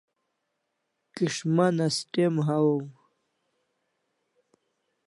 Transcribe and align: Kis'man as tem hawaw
Kis'man 1.15 1.75
as 1.85 1.97
tem 2.11 2.35
hawaw 2.47 2.81